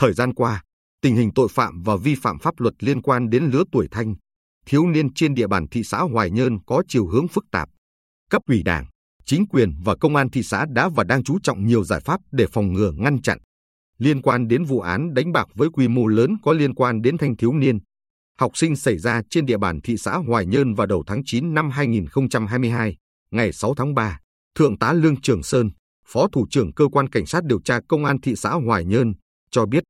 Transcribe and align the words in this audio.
Thời 0.00 0.12
gian 0.12 0.34
qua, 0.34 0.62
tình 1.02 1.16
hình 1.16 1.30
tội 1.34 1.48
phạm 1.50 1.82
và 1.82 1.96
vi 1.96 2.14
phạm 2.14 2.38
pháp 2.38 2.60
luật 2.60 2.74
liên 2.78 3.02
quan 3.02 3.30
đến 3.30 3.44
lứa 3.44 3.64
tuổi 3.72 3.88
thanh, 3.90 4.14
thiếu 4.66 4.86
niên 4.86 5.14
trên 5.14 5.34
địa 5.34 5.46
bàn 5.46 5.66
thị 5.70 5.82
xã 5.84 5.98
Hoài 6.00 6.30
Nhơn 6.30 6.58
có 6.66 6.82
chiều 6.88 7.06
hướng 7.06 7.28
phức 7.28 7.44
tạp. 7.52 7.68
Cấp 8.30 8.42
ủy 8.46 8.62
Đảng, 8.62 8.86
chính 9.24 9.46
quyền 9.46 9.72
và 9.84 9.96
công 10.00 10.16
an 10.16 10.30
thị 10.30 10.42
xã 10.42 10.66
đã 10.72 10.88
và 10.88 11.04
đang 11.04 11.24
chú 11.24 11.38
trọng 11.42 11.66
nhiều 11.66 11.84
giải 11.84 12.00
pháp 12.00 12.20
để 12.32 12.46
phòng 12.52 12.72
ngừa 12.72 12.92
ngăn 12.92 13.22
chặn. 13.22 13.38
Liên 13.98 14.22
quan 14.22 14.48
đến 14.48 14.64
vụ 14.64 14.80
án 14.80 15.14
đánh 15.14 15.32
bạc 15.32 15.46
với 15.54 15.68
quy 15.72 15.88
mô 15.88 16.06
lớn 16.06 16.36
có 16.42 16.52
liên 16.52 16.74
quan 16.74 17.02
đến 17.02 17.18
thanh 17.18 17.36
thiếu 17.36 17.52
niên, 17.52 17.78
học 18.38 18.50
sinh 18.54 18.76
xảy 18.76 18.98
ra 18.98 19.22
trên 19.30 19.46
địa 19.46 19.58
bàn 19.58 19.80
thị 19.84 19.96
xã 19.96 20.16
Hoài 20.16 20.46
Nhơn 20.46 20.74
vào 20.74 20.86
đầu 20.86 21.04
tháng 21.06 21.22
9 21.24 21.54
năm 21.54 21.70
2022, 21.70 22.96
ngày 23.30 23.52
6 23.52 23.74
tháng 23.74 23.94
3, 23.94 24.18
Thượng 24.54 24.78
tá 24.78 24.92
Lương 24.92 25.20
Trường 25.20 25.42
Sơn, 25.42 25.70
Phó 26.06 26.28
Thủ 26.32 26.46
trưởng 26.50 26.72
Cơ 26.72 26.88
quan 26.92 27.08
Cảnh 27.08 27.26
sát 27.26 27.44
điều 27.44 27.60
tra 27.60 27.80
Công 27.88 28.04
an 28.04 28.20
thị 28.20 28.36
xã 28.36 28.50
Hoài 28.50 28.84
Nhơn, 28.84 29.12
cho 29.50 29.66
biết 29.66 29.84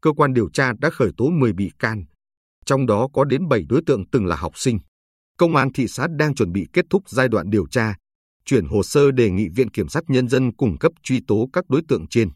cơ 0.00 0.12
quan 0.12 0.34
điều 0.34 0.50
tra 0.50 0.72
đã 0.78 0.90
khởi 0.90 1.10
tố 1.16 1.30
10 1.30 1.52
bị 1.52 1.70
can, 1.78 2.04
trong 2.66 2.86
đó 2.86 3.08
có 3.12 3.24
đến 3.24 3.48
7 3.48 3.64
đối 3.68 3.80
tượng 3.86 4.10
từng 4.10 4.26
là 4.26 4.36
học 4.36 4.52
sinh. 4.58 4.78
Công 5.38 5.56
an 5.56 5.72
thị 5.72 5.88
xã 5.88 6.06
đang 6.18 6.34
chuẩn 6.34 6.52
bị 6.52 6.66
kết 6.72 6.84
thúc 6.90 7.02
giai 7.08 7.28
đoạn 7.28 7.50
điều 7.50 7.66
tra, 7.66 7.94
chuyển 8.44 8.66
hồ 8.66 8.82
sơ 8.82 9.10
đề 9.10 9.30
nghị 9.30 9.48
Viện 9.56 9.70
Kiểm 9.70 9.88
sát 9.88 10.04
Nhân 10.08 10.28
dân 10.28 10.56
cung 10.56 10.78
cấp 10.78 10.92
truy 11.02 11.20
tố 11.26 11.48
các 11.52 11.64
đối 11.68 11.82
tượng 11.88 12.06
trên. 12.08 12.30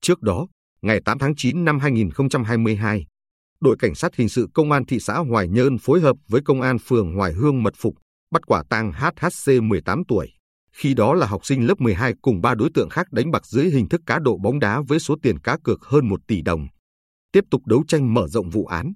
Trước 0.00 0.22
đó, 0.22 0.46
ngày 0.82 1.00
8 1.04 1.18
tháng 1.18 1.36
9 1.36 1.64
năm 1.64 1.78
2022, 1.78 3.06
đội 3.60 3.76
cảnh 3.78 3.94
sát 3.94 4.16
hình 4.16 4.28
sự 4.28 4.48
công 4.54 4.72
an 4.72 4.86
thị 4.86 5.00
xã 5.00 5.18
Hoài 5.18 5.48
Nhơn 5.48 5.78
phối 5.78 6.00
hợp 6.00 6.16
với 6.28 6.40
công 6.44 6.60
an 6.60 6.78
phường 6.78 7.14
Hoài 7.14 7.32
Hương 7.32 7.62
mật 7.62 7.74
phục, 7.76 7.94
bắt 8.30 8.46
quả 8.46 8.62
tang 8.70 8.92
HHC 8.92 9.62
18 9.62 10.02
tuổi. 10.08 10.37
Khi 10.78 10.94
đó 10.94 11.14
là 11.14 11.26
học 11.26 11.46
sinh 11.46 11.66
lớp 11.66 11.80
12 11.80 12.14
cùng 12.22 12.40
ba 12.40 12.54
đối 12.54 12.70
tượng 12.74 12.88
khác 12.88 13.12
đánh 13.12 13.30
bạc 13.30 13.46
dưới 13.46 13.70
hình 13.70 13.88
thức 13.88 14.00
cá 14.06 14.18
độ 14.18 14.38
bóng 14.42 14.58
đá 14.58 14.80
với 14.88 15.00
số 15.00 15.16
tiền 15.22 15.38
cá 15.38 15.58
cược 15.64 15.84
hơn 15.84 16.08
1 16.08 16.20
tỷ 16.26 16.42
đồng. 16.42 16.66
Tiếp 17.32 17.44
tục 17.50 17.62
đấu 17.66 17.84
tranh 17.88 18.14
mở 18.14 18.28
rộng 18.28 18.50
vụ 18.50 18.66
án. 18.66 18.92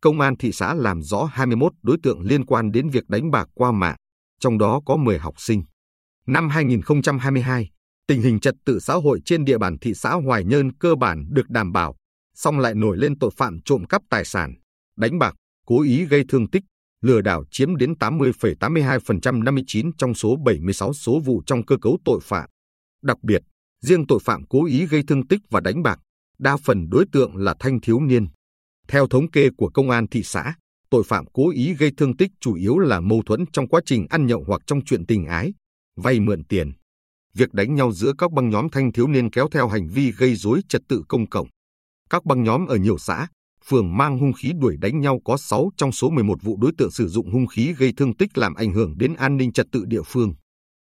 Công 0.00 0.20
an 0.20 0.36
thị 0.36 0.52
xã 0.52 0.74
làm 0.74 1.02
rõ 1.02 1.24
21 1.32 1.72
đối 1.82 1.96
tượng 2.02 2.20
liên 2.20 2.46
quan 2.46 2.72
đến 2.72 2.88
việc 2.88 3.08
đánh 3.08 3.30
bạc 3.30 3.48
qua 3.54 3.72
mạng, 3.72 3.96
trong 4.40 4.58
đó 4.58 4.80
có 4.86 4.96
10 4.96 5.18
học 5.18 5.34
sinh. 5.38 5.62
Năm 6.26 6.48
2022, 6.48 7.70
tình 8.06 8.22
hình 8.22 8.40
trật 8.40 8.54
tự 8.64 8.80
xã 8.80 8.94
hội 8.94 9.20
trên 9.24 9.44
địa 9.44 9.58
bàn 9.58 9.78
thị 9.78 9.94
xã 9.94 10.12
Hoài 10.12 10.44
Nhơn 10.44 10.72
cơ 10.72 10.94
bản 10.94 11.24
được 11.30 11.48
đảm 11.48 11.72
bảo, 11.72 11.96
song 12.34 12.58
lại 12.58 12.74
nổi 12.74 12.96
lên 12.96 13.18
tội 13.18 13.30
phạm 13.36 13.58
trộm 13.64 13.84
cắp 13.88 14.02
tài 14.10 14.24
sản, 14.24 14.54
đánh 14.96 15.18
bạc, 15.18 15.34
cố 15.66 15.82
ý 15.82 16.04
gây 16.04 16.24
thương 16.28 16.50
tích, 16.50 16.62
lừa 17.02 17.20
đảo 17.20 17.44
chiếm 17.50 17.76
đến 17.76 17.92
80,82% 18.00 19.42
59 19.42 19.90
trong 19.98 20.14
số 20.14 20.36
76 20.44 20.92
số 20.92 21.20
vụ 21.20 21.42
trong 21.46 21.64
cơ 21.66 21.76
cấu 21.82 21.98
tội 22.04 22.20
phạm. 22.22 22.48
Đặc 23.02 23.16
biệt, 23.22 23.42
riêng 23.80 24.06
tội 24.06 24.18
phạm 24.22 24.46
cố 24.46 24.66
ý 24.66 24.86
gây 24.86 25.02
thương 25.08 25.26
tích 25.26 25.40
và 25.50 25.60
đánh 25.60 25.82
bạc, 25.82 25.98
đa 26.38 26.56
phần 26.56 26.88
đối 26.90 27.04
tượng 27.12 27.36
là 27.36 27.54
thanh 27.58 27.80
thiếu 27.80 28.00
niên. 28.00 28.26
Theo 28.88 29.08
thống 29.08 29.30
kê 29.30 29.48
của 29.56 29.70
công 29.74 29.90
an 29.90 30.06
thị 30.08 30.22
xã, 30.22 30.54
tội 30.90 31.02
phạm 31.06 31.24
cố 31.32 31.50
ý 31.50 31.74
gây 31.74 31.90
thương 31.96 32.16
tích 32.16 32.30
chủ 32.40 32.54
yếu 32.54 32.78
là 32.78 33.00
mâu 33.00 33.22
thuẫn 33.26 33.44
trong 33.52 33.68
quá 33.68 33.80
trình 33.86 34.06
ăn 34.10 34.26
nhậu 34.26 34.44
hoặc 34.46 34.60
trong 34.66 34.84
chuyện 34.84 35.06
tình 35.06 35.26
ái, 35.26 35.52
vay 35.96 36.20
mượn 36.20 36.44
tiền. 36.44 36.72
Việc 37.34 37.52
đánh 37.52 37.74
nhau 37.74 37.92
giữa 37.92 38.12
các 38.18 38.32
băng 38.32 38.50
nhóm 38.50 38.68
thanh 38.68 38.92
thiếu 38.92 39.06
niên 39.06 39.30
kéo 39.30 39.48
theo 39.52 39.68
hành 39.68 39.88
vi 39.88 40.12
gây 40.12 40.34
rối 40.34 40.60
trật 40.68 40.82
tự 40.88 41.02
công 41.08 41.28
cộng. 41.28 41.48
Các 42.10 42.24
băng 42.24 42.44
nhóm 42.44 42.66
ở 42.66 42.76
nhiều 42.76 42.98
xã, 42.98 43.28
phường 43.66 43.96
mang 43.96 44.18
hung 44.18 44.32
khí 44.32 44.52
đuổi 44.58 44.76
đánh 44.76 45.00
nhau 45.00 45.20
có 45.24 45.36
6 45.36 45.70
trong 45.76 45.92
số 45.92 46.10
11 46.10 46.42
vụ 46.42 46.56
đối 46.60 46.72
tượng 46.78 46.90
sử 46.90 47.08
dụng 47.08 47.32
hung 47.32 47.46
khí 47.46 47.74
gây 47.78 47.92
thương 47.96 48.16
tích 48.16 48.38
làm 48.38 48.54
ảnh 48.54 48.72
hưởng 48.72 48.98
đến 48.98 49.14
an 49.14 49.36
ninh 49.36 49.52
trật 49.52 49.66
tự 49.72 49.84
địa 49.84 50.02
phương. 50.06 50.34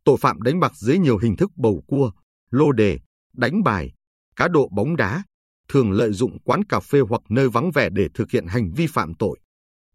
Tội 0.04 0.16
phạm 0.20 0.42
đánh 0.42 0.60
bạc 0.60 0.72
dưới 0.76 0.98
nhiều 0.98 1.18
hình 1.18 1.36
thức 1.36 1.50
bầu 1.56 1.84
cua, 1.86 2.10
lô 2.50 2.72
đề, 2.72 2.98
đánh 3.32 3.62
bài, 3.62 3.92
cá 4.36 4.48
độ 4.48 4.68
bóng 4.68 4.96
đá, 4.96 5.22
thường 5.68 5.90
lợi 5.90 6.12
dụng 6.12 6.38
quán 6.44 6.64
cà 6.64 6.80
phê 6.80 7.00
hoặc 7.08 7.22
nơi 7.28 7.48
vắng 7.48 7.70
vẻ 7.70 7.88
để 7.92 8.08
thực 8.14 8.30
hiện 8.30 8.46
hành 8.46 8.72
vi 8.72 8.86
phạm 8.86 9.14
tội. 9.14 9.38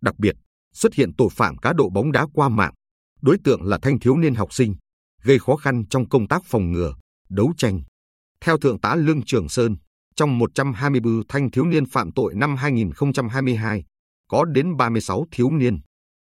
Đặc 0.01 0.19
biệt, 0.19 0.35
xuất 0.73 0.93
hiện 0.93 1.15
tội 1.17 1.29
phạm 1.31 1.57
cá 1.57 1.73
độ 1.73 1.89
bóng 1.89 2.11
đá 2.11 2.25
qua 2.33 2.49
mạng, 2.49 2.73
đối 3.21 3.37
tượng 3.43 3.63
là 3.63 3.79
thanh 3.81 3.99
thiếu 3.99 4.17
niên 4.17 4.35
học 4.35 4.53
sinh, 4.53 4.75
gây 5.23 5.39
khó 5.39 5.55
khăn 5.55 5.83
trong 5.89 6.09
công 6.09 6.27
tác 6.27 6.41
phòng 6.45 6.71
ngừa, 6.71 6.93
đấu 7.29 7.53
tranh. 7.57 7.81
Theo 8.41 8.57
Thượng 8.57 8.79
tá 8.79 8.95
Lương 8.95 9.21
Trường 9.25 9.49
Sơn, 9.49 9.75
trong 10.15 10.37
124 10.37 11.21
thanh 11.27 11.51
thiếu 11.51 11.65
niên 11.65 11.85
phạm 11.85 12.11
tội 12.11 12.33
năm 12.35 12.55
2022, 12.55 13.83
có 14.29 14.45
đến 14.45 14.77
36 14.77 15.25
thiếu 15.31 15.51
niên. 15.51 15.79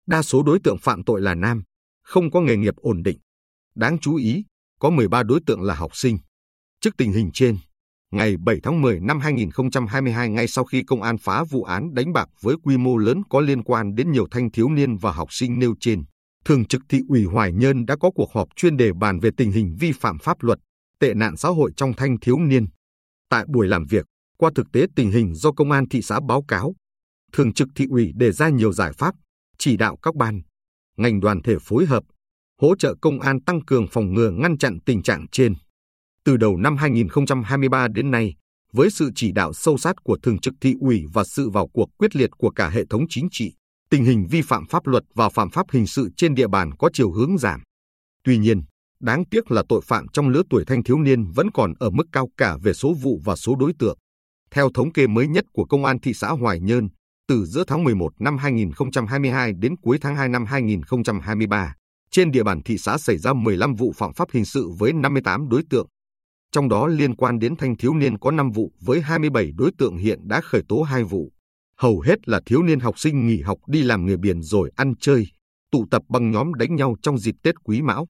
Đa 0.08 0.22
số 0.22 0.44
đối 0.44 0.60
tượng 0.64 0.78
phạm 0.78 1.04
tội 1.04 1.22
là 1.22 1.36
nam, 1.36 1.64
không 2.04 2.32
có 2.32 2.42
nghề 2.42 2.58
nghiệp 2.58 2.76
ổn 2.76 3.04
định. 3.04 3.18
Đáng 3.76 3.98
chú 4.00 4.16
ý, 4.16 4.44
có 4.80 4.90
13 4.90 5.24
đối 5.24 5.40
tượng 5.46 5.62
là 5.62 5.76
học 5.76 5.96
sinh. 5.96 6.18
Trước 6.82 6.98
tình 6.98 7.12
hình 7.12 7.30
trên, 7.34 7.58
ngày 8.12 8.36
7 8.46 8.60
tháng 8.64 8.82
10 8.82 9.00
năm 9.00 9.20
2022 9.20 10.30
ngay 10.30 10.48
sau 10.48 10.64
khi 10.64 10.84
công 10.84 11.02
an 11.02 11.18
phá 11.18 11.44
vụ 11.44 11.64
án 11.64 11.94
đánh 11.94 12.14
bạc 12.14 12.30
với 12.42 12.56
quy 12.64 12.78
mô 12.78 12.98
lớn 12.98 13.22
có 13.30 13.40
liên 13.40 13.64
quan 13.64 13.96
đến 13.96 14.12
nhiều 14.12 14.28
thanh 14.32 14.52
thiếu 14.52 14.70
niên 14.70 14.98
và 14.98 15.12
học 15.12 15.28
sinh 15.32 15.60
nêu 15.60 15.76
trên, 15.80 16.04
Thường 16.46 16.66
trực 16.66 16.82
thị 16.90 17.02
ủy 17.08 17.24
Hoài 17.24 17.52
Nhơn 17.52 17.86
đã 17.86 17.96
có 17.96 18.12
cuộc 18.16 18.34
họp 18.34 18.48
chuyên 18.56 18.78
đề 18.78 18.94
bàn 18.94 19.20
về 19.20 19.30
tình 19.38 19.52
hình 19.52 19.76
vi 19.80 19.92
phạm 19.92 20.20
pháp 20.20 20.44
luật, 20.44 20.60
tệ 21.00 21.14
nạn 21.14 21.38
xã 21.38 21.50
hội 21.50 21.72
trong 21.78 21.94
thanh 21.94 22.20
thiếu 22.20 22.40
niên. 22.40 22.66
Tại 23.34 23.46
buổi 23.48 23.68
làm 23.68 23.86
việc, 23.86 24.06
qua 24.38 24.52
thực 24.56 24.72
tế 24.74 24.86
tình 24.96 25.12
hình 25.12 25.36
do 25.36 25.52
công 25.52 25.72
an 25.72 25.90
thị 25.90 26.02
xã 26.02 26.20
báo 26.28 26.44
cáo, 26.48 26.76
Thường 27.32 27.54
trực 27.54 27.68
thị 27.76 27.86
ủy 27.90 28.12
đề 28.16 28.32
ra 28.32 28.50
nhiều 28.50 28.74
giải 28.74 28.94
pháp, 28.94 29.16
chỉ 29.58 29.78
đạo 29.78 29.98
các 30.02 30.16
ban, 30.16 30.42
ngành 30.98 31.20
đoàn 31.20 31.42
thể 31.42 31.56
phối 31.62 31.86
hợp, 31.86 32.04
hỗ 32.62 32.76
trợ 32.76 32.96
công 33.02 33.20
an 33.20 33.44
tăng 33.44 33.66
cường 33.66 33.88
phòng 33.92 34.14
ngừa 34.14 34.32
ngăn 34.32 34.58
chặn 34.58 34.80
tình 34.86 35.04
trạng 35.04 35.28
trên. 35.32 35.54
Từ 36.26 36.38
đầu 36.38 36.58
năm 36.58 36.78
2023 36.78 37.88
đến 37.88 38.12
nay, 38.12 38.34
với 38.74 38.90
sự 38.90 39.10
chỉ 39.16 39.32
đạo 39.32 39.54
sâu 39.54 39.78
sát 39.78 39.96
của 40.04 40.18
Thường 40.24 40.40
trực 40.40 40.54
thị 40.62 40.76
ủy 40.80 41.04
và 41.14 41.24
sự 41.24 41.50
vào 41.50 41.68
cuộc 41.74 41.90
quyết 41.98 42.16
liệt 42.16 42.30
của 42.38 42.50
cả 42.50 42.70
hệ 42.70 42.86
thống 42.90 43.06
chính 43.10 43.28
trị, 43.32 43.54
tình 43.90 44.06
hình 44.06 44.28
vi 44.30 44.42
phạm 44.42 44.68
pháp 44.68 44.88
luật 44.88 45.04
và 45.14 45.30
phạm 45.30 45.50
pháp 45.50 45.66
hình 45.72 45.88
sự 45.88 46.10
trên 46.18 46.36
địa 46.36 46.48
bàn 46.48 46.72
có 46.78 46.90
chiều 46.94 47.12
hướng 47.12 47.38
giảm. 47.38 47.64
Tuy 48.24 48.38
nhiên, 48.38 48.62
đáng 49.04 49.26
tiếc 49.26 49.52
là 49.52 49.64
tội 49.70 49.82
phạm 49.84 50.08
trong 50.08 50.30
lứa 50.30 50.42
tuổi 50.50 50.64
thanh 50.68 50.84
thiếu 50.84 51.00
niên 51.00 51.26
vẫn 51.26 51.52
còn 51.52 51.74
ở 51.80 51.90
mức 51.90 52.04
cao 52.12 52.30
cả 52.38 52.58
về 52.64 52.74
số 52.74 52.94
vụ 52.94 53.22
và 53.24 53.36
số 53.36 53.56
đối 53.56 53.74
tượng. 53.80 53.98
Theo 54.52 54.70
thống 54.74 54.94
kê 54.94 55.08
mới 55.08 55.28
nhất 55.28 55.46
của 55.54 55.66
Công 55.66 55.86
an 55.86 56.00
thị 56.00 56.14
xã 56.14 56.30
Hoài 56.30 56.60
Nhơn, 56.60 56.90
từ 57.28 57.46
giữa 57.46 57.64
tháng 57.68 57.84
11 57.84 58.14
năm 58.20 58.38
2022 58.38 59.54
đến 59.54 59.76
cuối 59.82 59.98
tháng 60.02 60.16
2 60.16 60.30
năm 60.30 60.46
2023, 60.46 61.74
trên 62.12 62.32
địa 62.32 62.44
bàn 62.44 62.62
thị 62.66 62.78
xã 62.78 62.98
xảy 62.98 63.18
ra 63.18 63.34
15 63.34 63.76
vụ 63.76 63.92
phạm 63.96 64.14
pháp 64.14 64.28
hình 64.34 64.46
sự 64.46 64.70
với 64.78 64.94
58 64.94 65.50
đối 65.50 65.64
tượng. 65.70 65.88
Trong 66.52 66.70
đó 66.70 66.88
liên 66.88 67.16
quan 67.16 67.40
đến 67.40 67.56
thanh 67.56 67.78
thiếu 67.78 67.94
niên 67.94 68.20
có 68.20 68.32
5 68.32 68.52
vụ 68.52 68.72
với 68.82 69.02
27 69.02 69.52
đối 69.56 69.72
tượng 69.78 69.98
hiện 69.98 70.20
đã 70.28 70.42
khởi 70.42 70.62
tố 70.68 70.82
2 70.82 71.04
vụ 71.04 71.32
hầu 71.84 72.00
hết 72.00 72.30
là 72.30 72.42
thiếu 72.46 72.64
niên 72.64 72.80
học 72.80 73.00
sinh 73.00 73.28
nghỉ 73.28 73.42
học 73.42 73.58
đi 73.68 73.84
làm 73.84 74.06
nghề 74.06 74.18
biển 74.18 74.42
rồi 74.42 74.72
ăn 74.76 74.94
chơi, 75.00 75.28
tụ 75.72 75.86
tập 75.92 76.02
băng 76.10 76.32
nhóm 76.32 76.54
đánh 76.54 76.76
nhau 76.76 76.96
trong 77.02 77.18
dịp 77.18 77.36
Tết 77.44 77.56
Quý 77.64 77.82
Mão. 77.82 78.08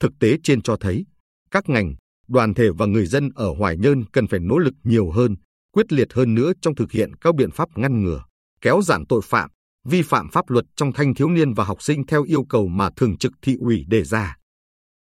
Thực 0.00 0.12
tế 0.20 0.36
trên 0.42 0.62
cho 0.62 0.76
thấy, 0.76 1.06
các 1.50 1.68
ngành, 1.68 1.94
đoàn 2.28 2.54
thể 2.54 2.68
và 2.78 2.86
người 2.86 3.06
dân 3.06 3.30
ở 3.34 3.54
Hoài 3.58 3.76
Nhơn 3.76 4.04
cần 4.12 4.26
phải 4.26 4.40
nỗ 4.40 4.58
lực 4.58 4.74
nhiều 4.84 5.10
hơn, 5.10 5.36
quyết 5.72 5.92
liệt 5.92 6.12
hơn 6.12 6.34
nữa 6.34 6.52
trong 6.62 6.74
thực 6.74 6.92
hiện 6.92 7.16
các 7.20 7.34
biện 7.34 7.50
pháp 7.50 7.68
ngăn 7.74 8.04
ngừa, 8.04 8.24
kéo 8.60 8.82
giảm 8.82 9.06
tội 9.06 9.20
phạm, 9.24 9.50
vi 9.88 10.02
phạm 10.02 10.28
pháp 10.32 10.50
luật 10.50 10.64
trong 10.76 10.92
thanh 10.92 11.14
thiếu 11.14 11.28
niên 11.28 11.54
và 11.54 11.64
học 11.64 11.82
sinh 11.82 12.06
theo 12.06 12.22
yêu 12.22 12.44
cầu 12.48 12.68
mà 12.68 12.90
thường 12.96 13.18
trực 13.18 13.32
thị 13.42 13.56
ủy 13.60 13.84
đề 13.88 14.04
ra. 14.04 14.36